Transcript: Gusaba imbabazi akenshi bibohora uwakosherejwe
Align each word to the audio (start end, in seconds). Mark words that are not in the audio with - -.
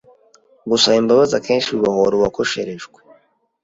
Gusaba 0.69 0.99
imbabazi 1.01 1.33
akenshi 1.39 1.67
bibohora 1.75 2.13
uwakosherejwe 2.15 2.97